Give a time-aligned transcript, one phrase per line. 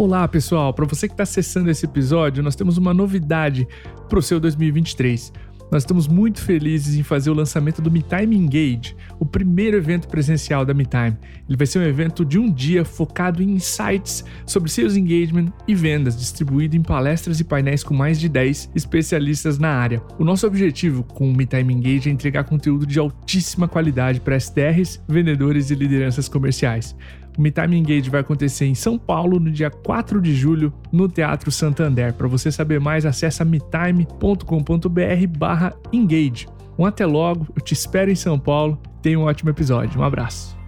[0.00, 0.72] Olá, pessoal!
[0.72, 3.68] Para você que está acessando esse episódio, nós temos uma novidade
[4.08, 5.30] para o seu 2023.
[5.70, 10.64] Nós estamos muito felizes em fazer o lançamento do MeTime Engage, o primeiro evento presencial
[10.64, 11.18] da MeTime.
[11.46, 15.74] Ele vai ser um evento de um dia focado em insights sobre sales engagement e
[15.74, 20.02] vendas, distribuído em palestras e painéis com mais de 10 especialistas na área.
[20.18, 24.98] O nosso objetivo com o MeTime Engage é entregar conteúdo de altíssima qualidade para STRs,
[25.06, 26.96] vendedores e lideranças comerciais.
[27.38, 31.50] O MeTime Engage vai acontecer em São Paulo no dia 4 de julho no Teatro
[31.50, 32.12] Santander.
[32.14, 36.46] Para você saber mais, acesse metime.com.br barra engage.
[36.78, 38.78] Um até logo, eu te espero em São Paulo.
[39.02, 40.00] Tenha um ótimo episódio.
[40.00, 40.59] Um abraço.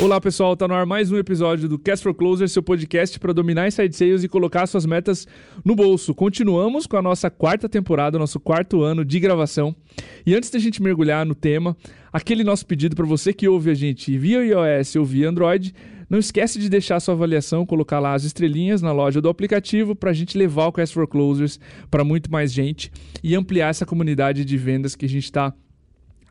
[0.00, 3.32] Olá pessoal, tá no ar mais um episódio do Cast for Closer, seu podcast para
[3.32, 5.28] dominar inside sales e colocar suas metas
[5.62, 6.14] no bolso.
[6.14, 9.76] Continuamos com a nossa quarta temporada, nosso quarto ano de gravação.
[10.24, 11.76] E antes da gente mergulhar no tema,
[12.10, 15.74] aquele nosso pedido para você que ouve a gente via iOS ou via Android,
[16.08, 20.10] não esquece de deixar sua avaliação, colocar lá as estrelinhas na loja do aplicativo para
[20.10, 22.90] a gente levar o Cast for Closers para muito mais gente
[23.22, 25.54] e ampliar essa comunidade de vendas que a gente está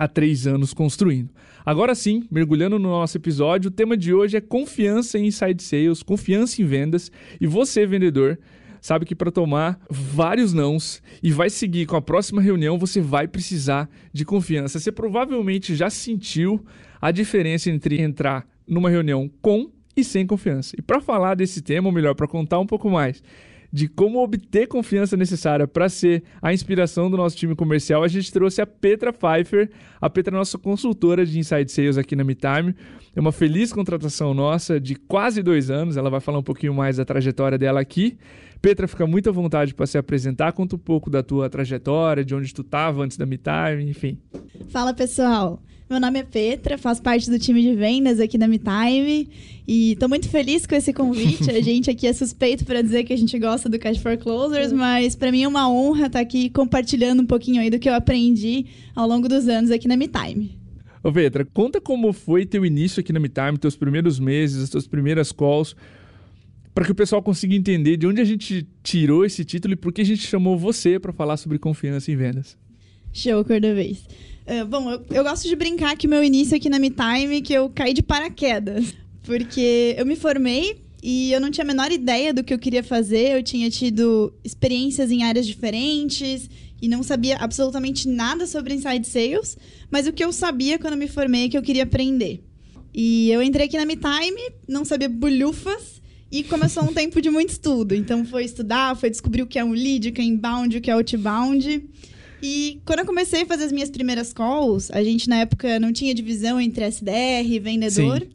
[0.01, 1.29] há três anos construindo.
[1.63, 6.01] Agora sim, mergulhando no nosso episódio, o tema de hoje é confiança em inside sales,
[6.01, 7.11] confiança em vendas.
[7.39, 8.39] E você, vendedor,
[8.81, 13.27] sabe que para tomar vários nãos e vai seguir com a próxima reunião, você vai
[13.27, 14.79] precisar de confiança.
[14.79, 16.65] Você provavelmente já sentiu
[16.99, 20.75] a diferença entre entrar numa reunião com e sem confiança.
[20.79, 23.21] E para falar desse tema, ou melhor, para contar um pouco mais
[23.71, 28.31] de como obter confiança necessária para ser a inspiração do nosso time comercial, a gente
[28.31, 29.69] trouxe a Petra Pfeiffer.
[29.99, 32.75] A Petra é nossa consultora de Inside Sales aqui na MeTime.
[33.15, 35.95] É uma feliz contratação nossa de quase dois anos.
[35.95, 38.17] Ela vai falar um pouquinho mais da trajetória dela aqui.
[38.61, 40.51] Petra, fica muito à vontade para se apresentar.
[40.51, 44.19] Conta um pouco da tua trajetória, de onde tu estava antes da MeTime, enfim.
[44.69, 45.59] Fala, pessoal.
[45.89, 49.27] Meu nome é Petra, faço parte do time de vendas aqui da MeTime
[49.67, 51.51] e estou muito feliz com esse convite.
[51.51, 54.71] A gente aqui é suspeito para dizer que a gente gosta do Cash for Closers,
[54.71, 57.89] mas para mim é uma honra estar tá aqui compartilhando um pouquinho aí do que
[57.89, 60.57] eu aprendi ao longo dos anos aqui na MeTime.
[61.03, 64.87] Ô Petra, conta como foi teu início aqui na MeTime, teus primeiros meses, as tuas
[64.87, 65.75] primeiras calls,
[66.73, 69.91] para que o pessoal consiga entender de onde a gente tirou esse título e por
[69.91, 72.57] que a gente chamou você para falar sobre confiança em vendas.
[73.13, 74.05] Show, cor da vez.
[74.47, 77.69] Uh, bom, eu, eu, gosto de brincar que meu início aqui na MeTime que eu
[77.69, 78.93] caí de paraquedas.
[79.23, 82.83] Porque eu me formei e eu não tinha a menor ideia do que eu queria
[82.83, 83.37] fazer.
[83.37, 86.49] Eu tinha tido experiências em áreas diferentes
[86.81, 89.57] e não sabia absolutamente nada sobre inside sales.
[89.91, 92.43] Mas o que eu sabia quando eu me formei é que eu queria aprender.
[92.93, 96.00] E eu entrei aqui na MeTime, não sabia bolhufas.
[96.31, 97.93] E começou um tempo de muito estudo.
[97.93, 100.81] Então foi estudar, foi descobrir o que é um lead, o que é inbound, o
[100.81, 101.83] que é outbound.
[102.41, 105.91] E quando eu comecei a fazer as minhas primeiras calls, a gente na época não
[105.93, 108.21] tinha divisão entre SDR e vendedor.
[108.21, 108.29] Sim.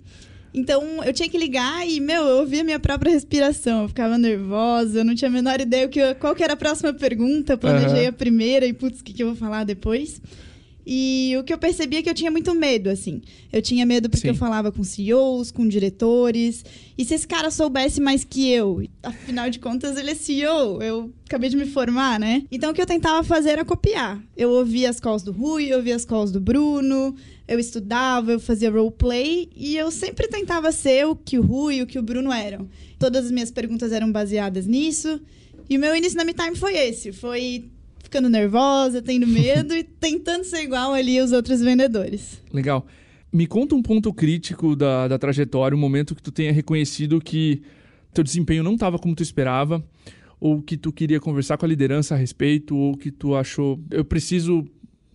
[0.54, 3.82] Então eu tinha que ligar e, meu, eu ouvia minha própria respiração.
[3.82, 6.94] Eu ficava nervosa, eu não tinha a menor ideia que, qual que era a próxima
[6.94, 7.58] pergunta.
[7.58, 8.08] Planejei uhum.
[8.08, 10.20] a primeira e, putz, o que, que eu vou falar depois?
[10.88, 13.20] E o que eu percebi é que eu tinha muito medo, assim.
[13.52, 14.34] Eu tinha medo porque Sim.
[14.34, 16.64] eu falava com CEOs, com diretores.
[16.96, 18.86] E se esse cara soubesse mais que eu?
[19.02, 20.80] Afinal de contas, ele é CEO.
[20.80, 22.44] Eu acabei de me formar, né?
[22.52, 24.22] Então, o que eu tentava fazer era copiar.
[24.36, 27.16] Eu ouvia as calls do Rui, eu ouvia as calls do Bruno.
[27.48, 29.50] Eu estudava, eu fazia roleplay.
[29.56, 32.68] E eu sempre tentava ser o que o Rui e o que o Bruno eram.
[32.96, 35.20] Todas as minhas perguntas eram baseadas nisso.
[35.68, 37.10] E o meu início na MeTime foi esse.
[37.10, 37.64] Foi
[38.06, 42.42] ficando nervosa, tendo medo e tentando ser igual ali os outros vendedores.
[42.52, 42.86] Legal.
[43.32, 47.62] Me conta um ponto crítico da, da trajetória, um momento que tu tenha reconhecido que
[48.14, 49.84] teu desempenho não estava como tu esperava,
[50.40, 54.04] ou que tu queria conversar com a liderança a respeito, ou que tu achou, eu
[54.04, 54.64] preciso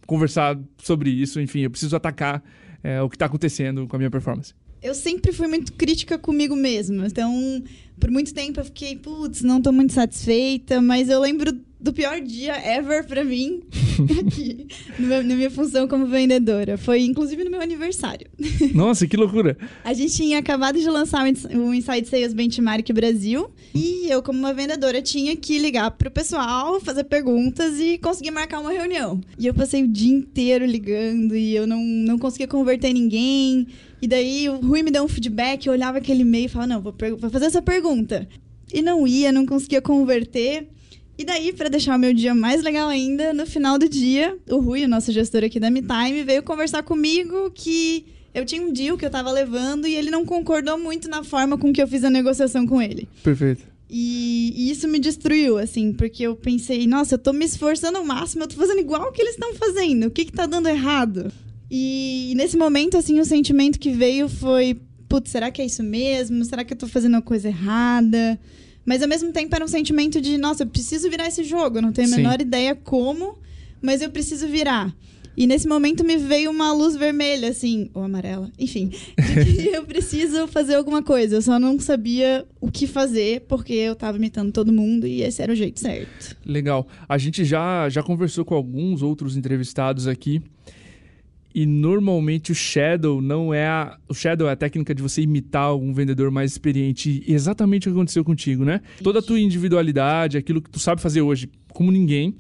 [0.06, 2.44] conversar sobre isso, enfim, eu preciso atacar
[2.84, 4.54] é, o que está acontecendo com a minha performance.
[4.84, 7.64] Eu sempre fui muito crítica comigo mesma, então
[8.00, 12.22] por muito tempo eu fiquei, putz, não estou muito satisfeita, mas eu lembro do pior
[12.22, 13.64] dia ever para mim
[14.20, 14.68] aqui,
[15.00, 16.78] na minha função como vendedora.
[16.78, 18.28] Foi inclusive no meu aniversário.
[18.74, 19.58] Nossa, que loucura!
[19.84, 24.54] A gente tinha acabado de lançar o Inside Sales Benchmark Brasil e eu, como uma
[24.54, 29.20] vendedora, tinha que ligar pro pessoal, fazer perguntas e conseguir marcar uma reunião.
[29.40, 33.68] E eu passei o dia inteiro ligando e eu não, não conseguia converter ninguém.
[34.02, 36.82] E daí o Rui me deu um feedback, eu olhava aquele e-mail e falava, não,
[36.82, 38.28] vou, vou fazer essa pergunta.
[38.74, 40.68] E não ia, não conseguia converter.
[41.22, 44.58] E daí, para deixar o meu dia mais legal ainda, no final do dia, o
[44.58, 48.98] Rui, o nosso gestor aqui da MeTime, veio conversar comigo que eu tinha um deal
[48.98, 52.04] que eu tava levando e ele não concordou muito na forma com que eu fiz
[52.04, 53.08] a negociação com ele.
[53.24, 53.62] Perfeito.
[53.88, 58.04] E, e isso me destruiu, assim, porque eu pensei, nossa, eu tô me esforçando ao
[58.04, 60.70] máximo, eu tô fazendo igual o que eles estão fazendo, o que que tá dando
[60.70, 61.32] errado?
[61.70, 65.84] E, e nesse momento, assim, o sentimento que veio foi, putz, será que é isso
[65.84, 66.44] mesmo?
[66.46, 68.40] Será que eu tô fazendo a coisa errada?
[68.86, 71.78] Mas ao mesmo tempo era um sentimento de, nossa, eu preciso virar esse jogo.
[71.78, 72.18] Eu não tenho a Sim.
[72.18, 73.38] menor ideia como,
[73.82, 74.94] mas eu preciso virar.
[75.36, 79.86] E nesse momento me veio uma luz vermelha, assim, ou amarela, enfim, de que eu
[79.86, 81.36] preciso fazer alguma coisa.
[81.38, 85.42] Eu só não sabia o que fazer, porque eu tava imitando todo mundo e esse
[85.42, 86.36] era o jeito certo.
[86.46, 86.86] Legal.
[87.08, 90.42] A gente já, já conversou com alguns outros entrevistados aqui.
[91.54, 95.64] E normalmente o shadow não é a, o shadow é a técnica de você imitar
[95.64, 97.24] algum vendedor mais experiente.
[97.28, 98.82] E exatamente o que aconteceu contigo, né?
[99.04, 102.36] Toda a tua individualidade, aquilo que tu sabe fazer hoje, como ninguém,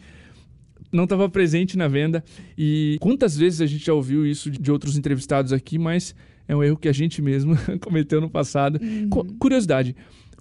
[0.91, 2.23] não estava presente na venda.
[2.57, 6.15] E quantas vezes a gente já ouviu isso de outros entrevistados aqui, mas
[6.47, 8.79] é um erro que a gente mesmo cometeu no passado.
[9.09, 9.95] Cu- Curiosidade,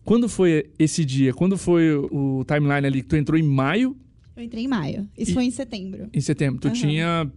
[0.04, 1.32] quando foi esse dia?
[1.34, 3.02] Quando foi o timeline ali?
[3.02, 3.96] Tu entrou em maio,
[4.36, 5.08] Eu entrei em maio.
[5.18, 6.08] Isso E- foi em setembro.
[6.12, 6.60] em setembro.
[6.60, 6.74] Tu Aham.
[6.74, 7.30] tinha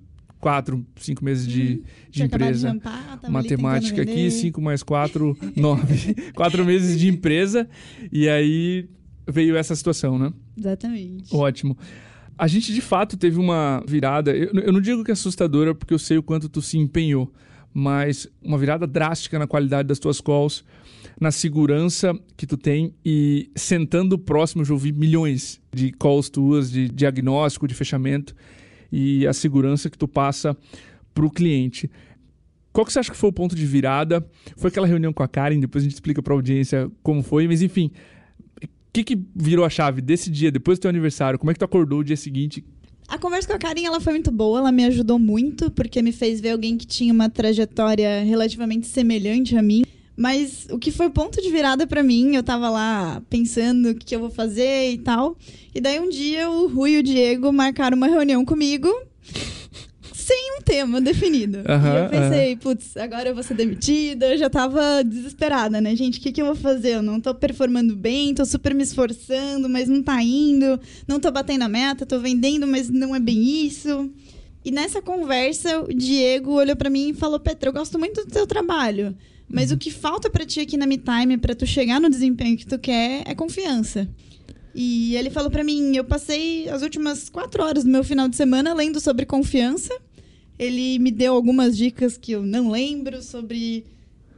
[0.44, 2.68] quatro, cinco meses de, de acabado de empresa.
[2.68, 4.30] jampar, ali Matemática aqui.
[4.30, 6.16] 5 mais 4, 9.
[6.36, 7.68] quatro meses de empresa.
[8.12, 8.90] E aí
[9.26, 10.34] veio essa situação, né?
[10.58, 11.34] Exatamente.
[11.34, 11.78] Ótimo.
[12.38, 14.36] A gente de fato teve uma virada.
[14.36, 17.32] Eu, eu não digo que é assustadora, porque eu sei o quanto tu se empenhou,
[17.74, 20.66] mas uma virada drástica na qualidade das tuas calls,
[21.20, 26.70] na segurança que tu tem e sentando próximo, eu já ouvi milhões de calls tuas,
[26.70, 28.36] de diagnóstico, de fechamento
[28.94, 30.56] e a segurança que tu passa
[31.16, 31.90] para o cliente.
[32.72, 34.24] Qual que você acha que foi o ponto de virada?
[34.56, 37.48] Foi aquela reunião com a Karen, depois a gente explica para a audiência como foi,
[37.48, 37.90] mas enfim,
[38.64, 41.40] o que, que virou a chave desse dia, depois do teu aniversário?
[41.40, 42.64] Como é que tu acordou o dia seguinte?
[43.08, 46.12] A conversa com a Karen ela foi muito boa, ela me ajudou muito, porque me
[46.12, 49.84] fez ver alguém que tinha uma trajetória relativamente semelhante a mim.
[50.16, 54.06] Mas o que foi ponto de virada pra mim, eu tava lá pensando o que,
[54.06, 55.36] que eu vou fazer e tal.
[55.74, 58.88] E daí um dia o Rui e o Diego marcaram uma reunião comigo
[60.14, 61.64] sem um tema definido.
[61.68, 64.28] Aham, e eu pensei, putz, agora eu vou ser demitida.
[64.28, 66.20] Eu já tava desesperada, né, gente?
[66.20, 66.96] O que, que eu vou fazer?
[66.96, 70.80] Eu não tô performando bem, tô super me esforçando, mas não tá indo.
[71.08, 74.12] Não tô batendo a meta, tô vendendo, mas não é bem isso.
[74.64, 78.32] E nessa conversa, o Diego olhou pra mim e falou: Petra, eu gosto muito do
[78.32, 79.18] teu trabalho.
[79.54, 82.66] Mas o que falta pra ti aqui na MeTime, pra tu chegar no desempenho que
[82.66, 84.10] tu quer, é confiança.
[84.74, 88.36] E ele falou pra mim: eu passei as últimas quatro horas do meu final de
[88.36, 89.96] semana lendo sobre confiança.
[90.58, 93.86] Ele me deu algumas dicas que eu não lembro sobre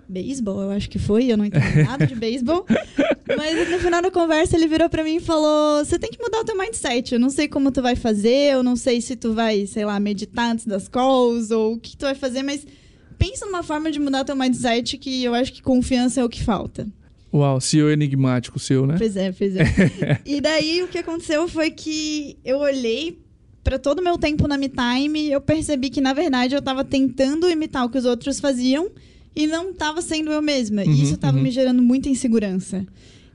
[0.08, 1.32] beisebol, eu acho que foi.
[1.32, 2.66] Eu não entendi nada de beisebol.
[3.38, 6.42] Mas no final da conversa ele virou pra mim e falou: "Você tem que mudar
[6.42, 7.14] o teu mindset.
[7.14, 9.98] Eu não sei como tu vai fazer, eu não sei se tu vai, sei lá,
[9.98, 12.68] meditar antes das calls ou o que tu vai fazer, mas
[13.18, 16.30] pensa numa forma de mudar o teu mindset que eu acho que confiança é o
[16.30, 16.88] que falta."
[17.34, 18.96] Uau, CEO enigmático seu, né?
[18.98, 19.66] Pois é, pois é.
[20.26, 23.20] e daí o que aconteceu foi que eu olhei
[23.62, 26.84] para todo o meu tempo na MeTime e eu percebi que, na verdade, eu tava
[26.86, 28.90] tentando imitar o que os outros faziam
[29.36, 30.84] e não tava sendo eu mesma.
[30.84, 31.44] Uhum, e isso tava uhum.
[31.44, 32.86] me gerando muita insegurança.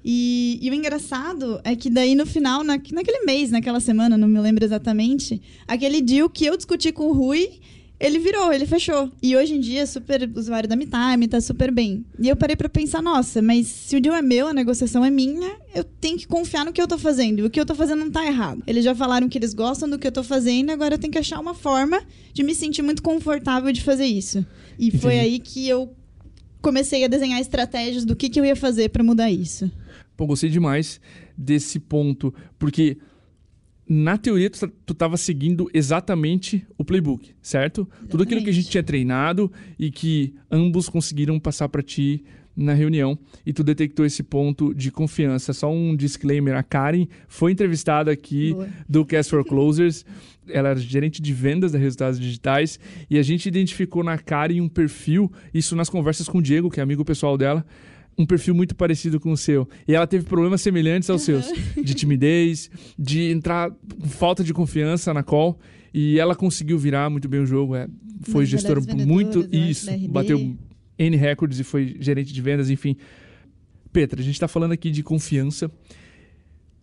[0.05, 4.29] E, e o engraçado é que daí no final, na, naquele mês, naquela semana, não
[4.29, 7.50] me lembro exatamente, aquele deal que eu discuti com o Rui,
[8.00, 9.12] ele virou, ele fechou.
[9.23, 12.02] E hoje em dia é super usuário da MeTime, tá super bem.
[12.19, 15.11] E eu parei pra pensar, nossa, mas se o deal é meu, a negociação é
[15.11, 17.41] minha, eu tenho que confiar no que eu tô fazendo.
[17.41, 18.62] E o que eu tô fazendo não tá errado.
[18.67, 21.19] Eles já falaram que eles gostam do que eu tô fazendo, agora eu tenho que
[21.19, 22.00] achar uma forma
[22.32, 24.44] de me sentir muito confortável de fazer isso.
[24.79, 25.35] E foi Entendi.
[25.35, 25.94] aí que eu
[26.62, 29.70] comecei a desenhar estratégias do que, que eu ia fazer pra mudar isso.
[30.17, 31.00] Pô, gostei demais
[31.36, 32.96] desse ponto, porque
[33.93, 37.89] na teoria tu, tá- tu tava seguindo exatamente o playbook, certo?
[38.09, 38.70] Tudo aquilo que a gente Exatamente.
[38.70, 42.23] tinha treinado e que ambos conseguiram passar para ti
[42.56, 45.53] na reunião e tu detectou esse ponto de confiança.
[45.53, 48.69] Só um disclaimer, a Karen foi entrevistada aqui Boa.
[48.89, 50.05] do Cast for Closers.
[50.49, 52.79] Ela era gerente de vendas da Resultados Digitais
[53.09, 56.79] e a gente identificou na Karen um perfil, isso nas conversas com o Diego, que
[56.79, 57.65] é amigo pessoal dela,
[58.19, 59.69] um perfil muito parecido com o seu.
[59.86, 61.46] E ela teve problemas semelhantes aos seus,
[61.82, 65.58] de timidez, de entrar com falta de confiança na call.
[65.93, 67.74] E ela conseguiu virar muito bem o jogo.
[67.74, 67.88] é,
[68.22, 69.40] foi das gestora melhores muito.
[69.40, 70.56] acho, Isso, bateu
[70.98, 72.96] N recordes e foi gerente de vendas, enfim.
[73.93, 75.70] Petra, a gente está falando aqui de confiança,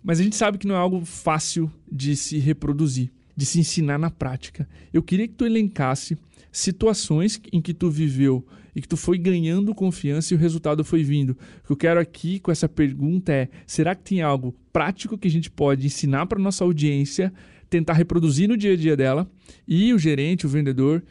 [0.04, 3.98] mas a gente sabe que não é algo fácil de se reproduzir, de se ensinar
[3.98, 4.68] na prática.
[4.92, 6.18] Eu queria que tu elencasse
[6.52, 8.46] situações em que tu viveu
[8.78, 11.32] e que tu foi ganhando confiança e o resultado foi vindo.
[11.32, 15.28] O que eu quero aqui com essa pergunta é: será que tem algo prático que
[15.28, 17.34] a gente pode ensinar para nossa audiência,
[17.72, 19.28] tentar reproduzir no dia a dia dela
[19.68, 21.04] e o gerente, o vendedor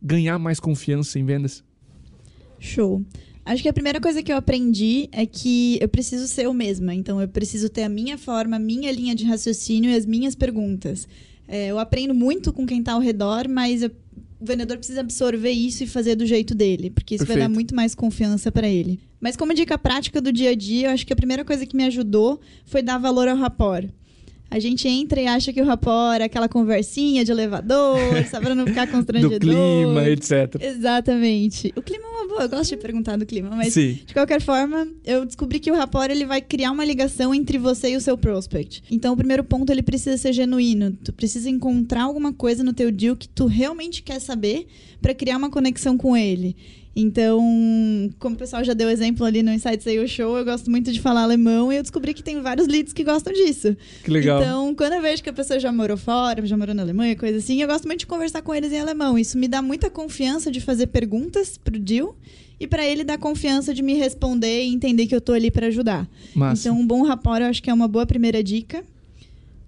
[0.00, 1.64] ganhar mais confiança em vendas?
[2.58, 3.02] Show.
[3.46, 6.94] Acho que a primeira coisa que eu aprendi é que eu preciso ser eu mesma.
[6.94, 10.34] Então, eu preciso ter a minha forma, a minha linha de raciocínio e as minhas
[10.34, 11.08] perguntas.
[11.48, 13.90] É, eu aprendo muito com quem está ao redor, mas eu
[14.40, 17.54] o vendedor precisa absorver isso e fazer do jeito dele, porque isso vai dar Perfeito.
[17.54, 19.00] muito mais confiança para ele.
[19.20, 21.76] Mas como dica prática do dia a dia, eu acho que a primeira coisa que
[21.76, 23.88] me ajudou foi dar valor ao rapport.
[24.50, 27.98] A gente entra e acha que o rapport é aquela conversinha de elevador,
[28.30, 29.38] só pra não ficar constrangedor.
[29.38, 30.56] Do clima, etc.
[30.60, 31.72] Exatamente.
[31.76, 33.98] O clima é uma boa, eu gosto de perguntar do clima, mas Sim.
[34.06, 37.90] de qualquer forma, eu descobri que o rapport ele vai criar uma ligação entre você
[37.90, 38.82] e o seu prospect.
[38.90, 40.92] Então, o primeiro ponto ele precisa ser genuíno.
[41.04, 44.66] Tu precisa encontrar alguma coisa no teu deal que tu realmente quer saber
[45.02, 46.56] para criar uma conexão com ele.
[46.98, 47.38] Então,
[48.18, 50.98] como o pessoal já deu exemplo ali no Inside Sales Show, eu gosto muito de
[50.98, 53.76] falar alemão e eu descobri que tem vários leads que gostam disso.
[54.02, 54.40] Que legal.
[54.40, 57.36] Então, quando eu vejo que a pessoa já morou fora, já morou na Alemanha, coisa
[57.36, 59.18] assim, eu gosto muito de conversar com eles em alemão.
[59.18, 62.16] Isso me dá muita confiança de fazer perguntas pro deal
[62.58, 65.66] e para ele dar confiança de me responder e entender que eu tô ali para
[65.66, 66.08] ajudar.
[66.34, 66.62] Massa.
[66.62, 68.82] Então, um bom rapport eu acho que é uma boa primeira dica.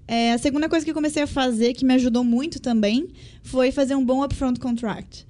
[0.06, 3.08] É, a segunda coisa que eu comecei a fazer, que me ajudou muito também,
[3.42, 5.28] foi fazer um bom upfront contract.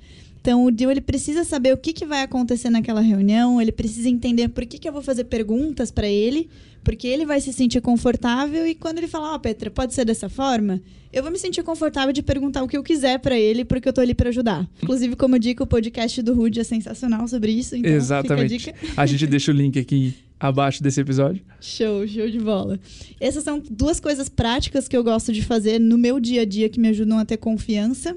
[0.48, 4.08] Então, o deal ele precisa saber o que, que vai acontecer naquela reunião, ele precisa
[4.08, 6.48] entender por que, que eu vou fazer perguntas para ele,
[6.82, 10.30] porque ele vai se sentir confortável e quando ele falar, ó, Petra, pode ser dessa
[10.30, 10.80] forma,
[11.12, 13.92] eu vou me sentir confortável de perguntar o que eu quiser para ele, porque eu
[13.92, 14.66] tô ali para ajudar.
[14.82, 18.72] Inclusive, como dica, o podcast do Rude é sensacional sobre isso, então Exatamente.
[18.96, 19.02] a.
[19.02, 21.42] A gente deixa o link aqui abaixo desse episódio.
[21.60, 22.80] Show, show de bola.
[23.20, 26.70] Essas são duas coisas práticas que eu gosto de fazer no meu dia a dia
[26.70, 28.16] que me ajudam a ter confiança.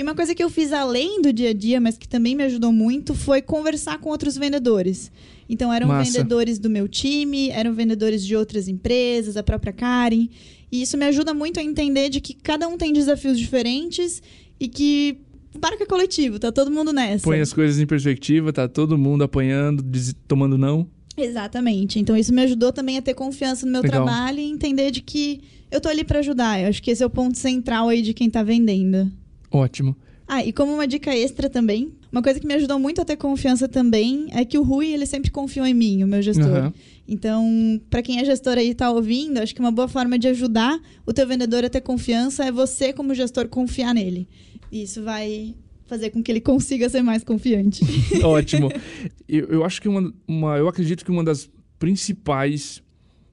[0.00, 2.42] E uma coisa que eu fiz além do dia a dia, mas que também me
[2.44, 5.12] ajudou muito, foi conversar com outros vendedores.
[5.46, 6.10] Então, eram Massa.
[6.10, 10.26] vendedores do meu time, eram vendedores de outras empresas, a própria Karen.
[10.72, 14.22] E isso me ajuda muito a entender de que cada um tem desafios diferentes
[14.58, 15.18] e que
[15.54, 17.22] o barco é coletivo, tá todo mundo nessa.
[17.22, 19.84] Põe as coisas em perspectiva, tá todo mundo apanhando,
[20.26, 20.88] tomando não.
[21.14, 21.98] Exatamente.
[21.98, 24.02] Então isso me ajudou também a ter confiança no meu Legal.
[24.02, 26.58] trabalho e entender de que eu tô ali para ajudar.
[26.58, 29.19] Eu acho que esse é o ponto central aí de quem tá vendendo.
[29.50, 29.96] Ótimo.
[30.26, 33.16] Ah, e como uma dica extra também, uma coisa que me ajudou muito a ter
[33.16, 36.46] confiança também é que o Rui, ele sempre confiou em mim, o meu gestor.
[36.46, 36.72] Aham.
[37.08, 40.28] Então, para quem é gestor aí e tá ouvindo, acho que uma boa forma de
[40.28, 44.28] ajudar o teu vendedor a ter confiança é você, como gestor, confiar nele.
[44.70, 47.80] E isso vai fazer com que ele consiga ser mais confiante.
[48.22, 48.68] Ótimo.
[49.28, 52.80] Eu, eu acho que uma, uma- Eu acredito que uma das principais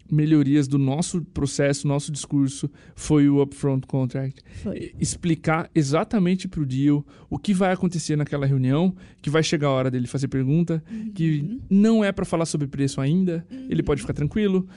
[0.09, 4.41] melhorias do nosso processo, nosso discurso, foi o upfront contract.
[4.63, 4.93] Foi.
[4.99, 9.71] Explicar exatamente para o deal o que vai acontecer naquela reunião, que vai chegar a
[9.71, 10.83] hora dele fazer pergunta,
[11.13, 14.67] que não é para falar sobre preço ainda, ele pode ficar tranquilo.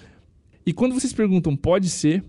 [0.65, 2.25] E quando vocês perguntam pode ser,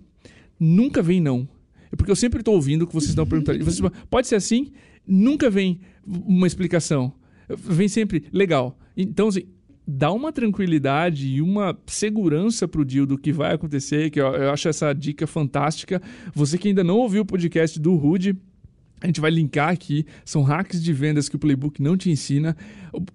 [0.59, 1.47] nunca vem não.
[1.91, 3.63] É porque eu sempre estou ouvindo que vocês estão perguntando.
[3.63, 4.71] Vocês falam, pode ser assim?
[5.05, 7.13] Nunca vem uma explicação.
[7.49, 8.77] Vem sempre legal.
[8.95, 9.43] Então, assim,
[9.87, 14.51] dá uma tranquilidade e uma segurança pro deal do que vai acontecer, que eu, eu
[14.51, 16.01] acho essa dica fantástica.
[16.33, 18.37] Você que ainda não ouviu o podcast do Rude,
[19.01, 20.05] a gente vai linkar aqui.
[20.23, 22.55] São hacks de vendas que o Playbook não te ensina.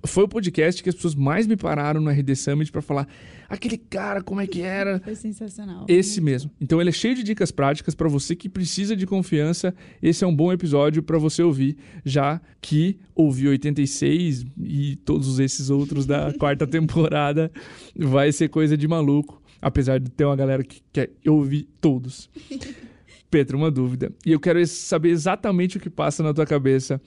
[0.04, 3.06] Foi o podcast que as pessoas mais me pararam no RD Summit para falar
[3.48, 4.98] aquele cara, como é que era?
[5.04, 5.86] Foi sensacional.
[5.86, 6.50] Esse mesmo.
[6.60, 9.72] Então ele é cheio de dicas práticas para você que precisa de confiança.
[10.02, 15.70] Esse é um bom episódio para você ouvir, já que ouviu 86 e todos esses
[15.70, 17.50] outros da quarta temporada.
[17.94, 22.28] Vai ser coisa de maluco, apesar de ter uma galera que quer ouvir todos.
[23.30, 24.12] Pedro, uma dúvida.
[24.24, 27.00] E eu quero saber exatamente o que passa na tua cabeça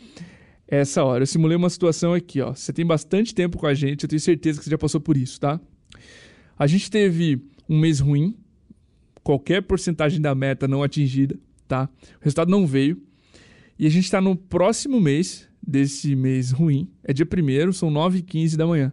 [0.67, 1.23] essa hora.
[1.23, 2.53] Eu simulei uma situação aqui, ó.
[2.53, 5.17] Você tem bastante tempo com a gente, eu tenho certeza que você já passou por
[5.17, 5.59] isso, tá?
[6.57, 8.35] A gente teve um mês ruim,
[9.23, 11.89] qualquer porcentagem da meta não atingida, tá?
[12.19, 13.01] O resultado não veio.
[13.77, 16.91] E a gente está no próximo mês desse mês ruim.
[17.03, 18.91] É dia 1 são 9h15 da manhã.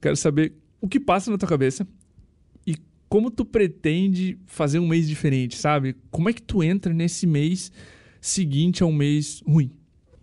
[0.00, 1.86] Quero saber o que passa na tua cabeça
[3.08, 5.96] como tu pretende fazer um mês diferente, sabe?
[6.10, 7.72] Como é que tu entra nesse mês
[8.20, 9.70] seguinte a um mês ruim?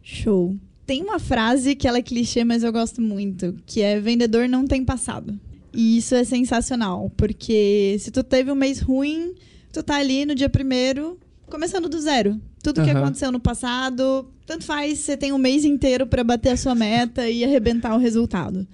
[0.02, 0.56] Show.
[0.86, 4.68] Tem uma frase que ela é clichê, mas eu gosto muito, que é vendedor não
[4.68, 5.40] tem passado.
[5.74, 9.34] E isso é sensacional, porque se tu teve um mês ruim,
[9.74, 12.40] tu tá ali no dia primeiro, começando do zero.
[12.62, 13.02] Tudo que Aham.
[13.02, 17.28] aconteceu no passado, tanto faz, você tem um mês inteiro para bater a sua meta
[17.30, 18.66] e arrebentar o resultado.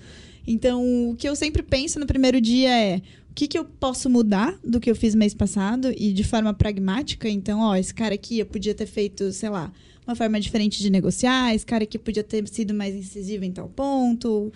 [0.45, 3.01] Então, o que eu sempre penso no primeiro dia é
[3.31, 6.53] o que, que eu posso mudar do que eu fiz mês passado e de forma
[6.53, 7.29] pragmática.
[7.29, 9.71] Então, ó, esse cara aqui eu podia ter feito, sei lá,
[10.05, 13.69] uma forma diferente de negociar, esse cara aqui podia ter sido mais incisivo em tal
[13.69, 14.51] ponto.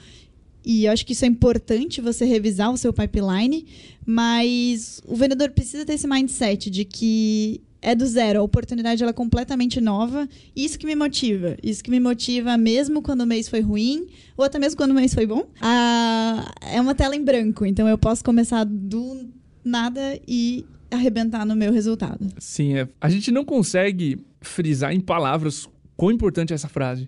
[0.66, 3.66] E eu acho que isso é importante você revisar o seu pipeline,
[4.06, 9.12] mas o vendedor precisa ter esse mindset de que é do zero, a oportunidade ela
[9.12, 10.28] é completamente nova.
[10.56, 11.56] Isso que me motiva.
[11.62, 14.96] Isso que me motiva mesmo quando o mês foi ruim, ou até mesmo quando o
[14.96, 15.48] mês foi bom.
[15.62, 19.30] Ah, é uma tela em branco, então eu posso começar do
[19.64, 22.28] nada e arrebentar no meu resultado.
[22.40, 22.90] Sim, é.
[23.00, 27.08] A gente não consegue frisar em palavras quão importante é essa frase,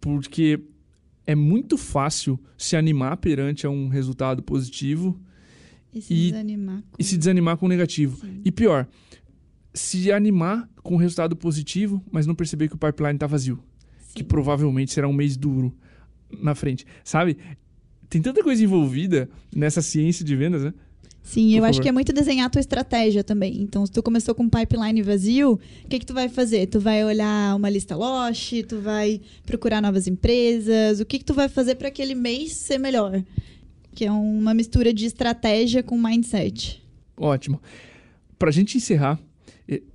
[0.00, 0.60] porque
[1.26, 5.20] é muito fácil se animar perante a um resultado positivo
[5.92, 8.16] e se e, desanimar com, e se desanimar com o negativo.
[8.18, 8.40] Sim.
[8.44, 8.86] E pior,
[9.74, 13.58] se animar com o resultado positivo, mas não perceber que o pipeline está vazio.
[13.98, 14.14] Sim.
[14.14, 15.74] Que provavelmente será um mês duro
[16.40, 16.86] na frente.
[17.04, 17.36] Sabe?
[18.08, 20.74] Tem tanta coisa envolvida nessa ciência de vendas, né?
[21.22, 21.70] Sim, Por eu favor.
[21.70, 23.62] acho que é muito desenhar a tua estratégia também.
[23.62, 25.52] Então, se tu começou com um pipeline vazio,
[25.84, 26.66] o que, que tu vai fazer?
[26.66, 31.32] Tu vai olhar uma lista Lost, tu vai procurar novas empresas, o que, que tu
[31.32, 33.22] vai fazer para aquele mês ser melhor?
[33.94, 36.82] Que é uma mistura de estratégia com mindset.
[37.16, 37.62] Ótimo.
[38.38, 39.18] Para a gente encerrar,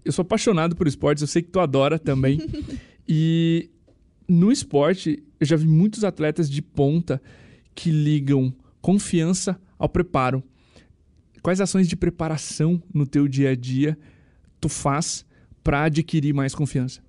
[0.06, 2.40] eu sou apaixonado por esportes, eu sei que tu adora também.
[3.08, 3.70] e
[4.28, 7.22] no esporte, eu já vi muitos atletas de ponta
[7.76, 10.44] que ligam confiança ao preparo.
[11.42, 13.98] Quais ações de preparação no teu dia a dia
[14.60, 15.26] tu faz
[15.64, 17.02] para adquirir mais confiança?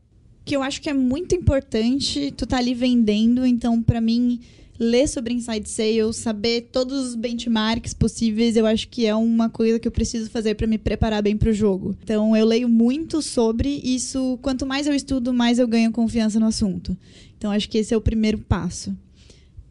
[0.45, 4.41] Que eu acho que é muito importante, tu tá ali vendendo, então para mim
[4.79, 9.79] ler sobre inside sales, saber todos os benchmarks possíveis, eu acho que é uma coisa
[9.79, 11.97] que eu preciso fazer para me preparar bem para o jogo.
[12.03, 16.47] Então eu leio muito sobre isso, quanto mais eu estudo, mais eu ganho confiança no
[16.47, 16.97] assunto.
[17.37, 18.97] Então acho que esse é o primeiro passo.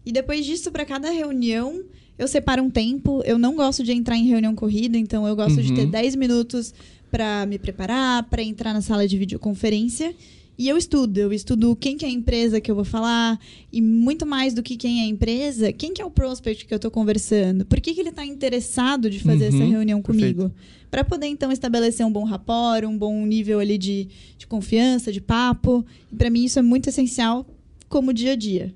[0.06, 1.84] E depois disso, para cada reunião,
[2.18, 3.22] eu separo um tempo.
[3.26, 5.64] Eu não gosto de entrar em reunião corrida, então eu gosto uhum.
[5.64, 6.74] de ter 10 minutos
[7.12, 10.16] para me preparar, para entrar na sala de videoconferência.
[10.58, 13.40] E eu estudo, eu estudo quem que é a empresa que eu vou falar,
[13.72, 16.74] e muito mais do que quem é a empresa, quem que é o prospect que
[16.74, 20.52] eu estou conversando, por que, que ele está interessado de fazer uhum, essa reunião comigo.
[20.90, 25.20] Para poder, então, estabelecer um bom rapport, um bom nível ali de, de confiança, de
[25.20, 25.86] papo.
[26.12, 27.46] E para mim isso é muito essencial
[27.90, 28.74] como dia a dia.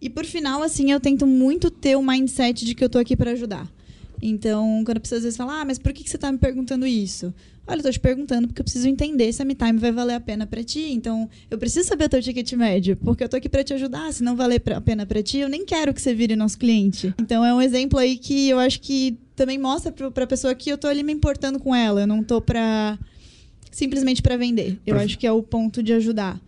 [0.00, 3.16] E por final, assim, eu tento muito ter o mindset de que eu estou aqui
[3.16, 3.72] para ajudar.
[4.26, 6.86] Então, quando a pessoa às vezes fala, ah, mas por que, você está me perguntando
[6.86, 7.32] isso?
[7.66, 10.14] Olha, eu tô te perguntando porque eu preciso entender se a Me Time vai valer
[10.14, 10.92] a pena para ti.
[10.92, 14.10] Então, eu preciso saber o teu ticket médio, porque eu tô aqui para te ajudar.
[14.14, 17.12] Se não valer a pena para ti, eu nem quero que você vire nosso cliente.
[17.20, 20.70] Então, é um exemplo aí que eu acho que também mostra para a pessoa que
[20.70, 22.00] eu tô ali me importando com ela.
[22.00, 22.98] Eu não tô para
[23.70, 24.80] simplesmente para vender.
[24.86, 26.40] Eu acho que é o ponto de ajudar.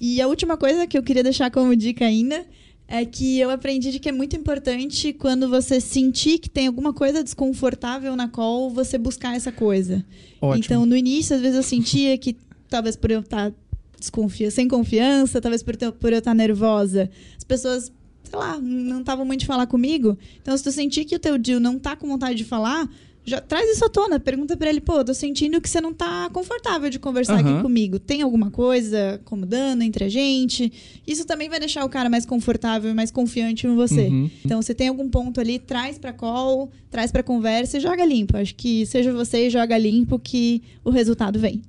[0.00, 2.44] E a última coisa que eu queria deixar como dica ainda
[2.86, 6.92] é que eu aprendi de que é muito importante quando você sentir que tem alguma
[6.92, 10.04] coisa desconfortável na call, você buscar essa coisa.
[10.40, 10.64] Ótimo.
[10.64, 12.36] Então, no início, às vezes eu sentia que
[12.68, 13.52] talvez por eu estar
[13.98, 17.92] desconfia sem confiança, talvez por, ter, por eu estar nervosa, as pessoas,
[18.22, 20.18] sei lá, não estavam muito de falar comigo.
[20.42, 22.88] Então, se tu sentir que o teu deal não tá com vontade de falar,
[23.24, 26.28] já traz isso à tona, pergunta para ele, pô, tô sentindo que você não tá
[26.30, 27.54] confortável de conversar uhum.
[27.54, 27.98] aqui comigo.
[27.98, 30.70] Tem alguma coisa incomodando entre a gente?
[31.06, 34.08] Isso também vai deixar o cara mais confortável e mais confiante em você.
[34.08, 34.30] Uhum.
[34.44, 38.36] Então, você tem algum ponto ali, traz pra call, traz pra conversa e joga limpo.
[38.36, 41.62] Acho que seja você joga limpo que o resultado vem.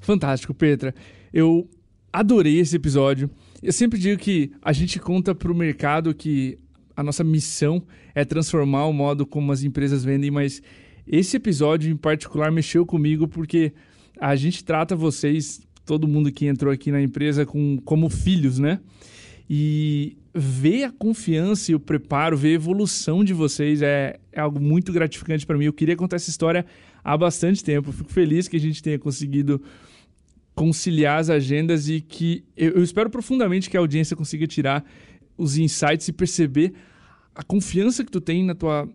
[0.00, 0.92] Fantástico, Petra.
[1.32, 1.68] Eu
[2.12, 3.30] adorei esse episódio.
[3.62, 6.58] Eu sempre digo que a gente conta pro mercado que
[6.96, 7.80] a nossa missão
[8.14, 10.60] é transformar o modo como as empresas vendem, mas
[11.08, 13.72] esse episódio em particular mexeu comigo porque
[14.20, 18.80] a gente trata vocês, todo mundo que entrou aqui na empresa, com, como filhos, né?
[19.48, 24.60] E ver a confiança e o preparo, ver a evolução de vocês é, é algo
[24.60, 25.64] muito gratificante para mim.
[25.64, 26.66] Eu queria contar essa história
[27.02, 27.90] há bastante tempo.
[27.90, 29.62] fico feliz que a gente tenha conseguido
[30.54, 34.84] conciliar as agendas e que eu, eu espero profundamente que a audiência consiga tirar
[35.36, 36.74] os insights e perceber
[37.34, 38.88] a confiança que tu tem na tua,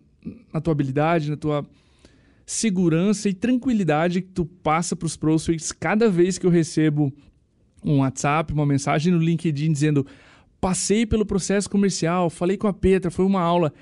[0.52, 1.66] na tua habilidade, na tua
[2.46, 7.12] segurança e tranquilidade que tu passa para os prospects cada vez que eu recebo
[7.84, 10.06] um WhatsApp, uma mensagem no LinkedIn dizendo
[10.60, 13.72] passei pelo processo comercial, falei com a Petra, foi uma aula.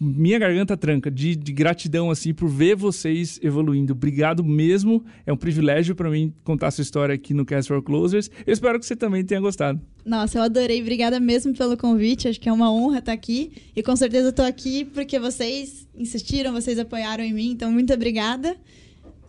[0.00, 3.92] Minha garganta tranca de, de gratidão assim por ver vocês evoluindo.
[3.92, 5.04] Obrigado mesmo.
[5.26, 8.30] É um privilégio para mim contar essa história aqui no Cast for Closers.
[8.46, 9.80] Eu espero que você também tenha gostado.
[10.04, 10.80] Nossa, eu adorei.
[10.80, 12.28] Obrigada mesmo pelo convite.
[12.28, 13.50] Acho que é uma honra estar aqui.
[13.74, 17.50] E com certeza estou aqui porque vocês insistiram, vocês apoiaram em mim.
[17.50, 18.56] Então, muito obrigada.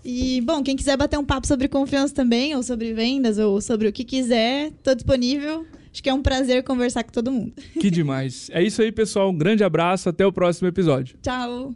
[0.04, 3.88] E, bom, quem quiser bater um papo sobre confiança também, ou sobre vendas, ou sobre
[3.88, 5.66] o que quiser, estou disponível.
[5.92, 7.54] Acho que é um prazer conversar com todo mundo.
[7.80, 8.50] Que demais.
[8.54, 9.30] É isso aí, pessoal.
[9.30, 10.10] Um grande abraço.
[10.10, 11.18] Até o próximo episódio.
[11.22, 11.74] Tchau.